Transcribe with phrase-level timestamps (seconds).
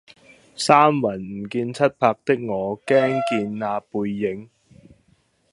[0.55, 4.49] 三魂不見七魄的我驚見那背影